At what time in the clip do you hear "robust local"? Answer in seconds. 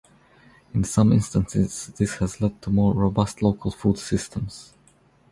2.95-3.69